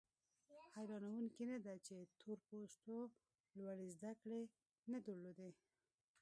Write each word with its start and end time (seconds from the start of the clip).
حیرانوونکي 0.75 1.43
نه 1.51 1.57
ده 1.65 1.75
چې 1.85 1.95
تور 2.19 2.37
پوستو 2.47 2.97
لوړې 3.57 3.87
زده 3.95 4.11
کړې 4.21 4.41
نه 4.91 4.97
درلودې. 5.05 5.51